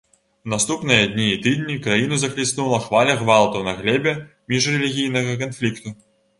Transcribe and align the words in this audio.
У 0.47 0.51
наступныя 0.53 1.03
дні 1.11 1.27
і 1.33 1.35
тыдні 1.43 1.75
краіну 1.83 2.15
захліснула 2.23 2.81
хваля 2.87 3.13
гвалту 3.21 3.63
на 3.69 3.77
глебе 3.85 4.17
міжрэлігійнага 4.55 5.41
канфлікту. 5.47 5.99